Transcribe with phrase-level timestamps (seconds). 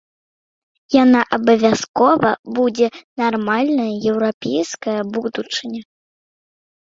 [1.03, 2.87] Яна абавязкова будзе,
[3.23, 5.81] нармальная еўрапейская будучыня.